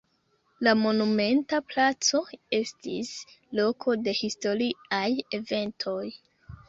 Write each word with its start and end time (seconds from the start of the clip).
La 0.67 0.71
monumenta 0.77 1.59
placo 1.73 2.21
estis 2.61 3.13
loko 3.61 3.95
de 4.09 4.17
historiaj 4.25 5.03
eventoj. 5.41 6.01